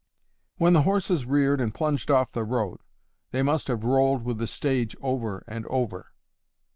[0.57, 2.79] "When the horses reared and plunged off the road,
[3.29, 6.11] they must have rolled with the stage over and over."